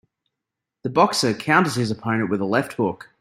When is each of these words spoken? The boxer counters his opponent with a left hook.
The 0.81 0.89
boxer 0.89 1.35
counters 1.35 1.75
his 1.75 1.91
opponent 1.91 2.31
with 2.31 2.41
a 2.41 2.45
left 2.45 2.73
hook. 2.73 3.09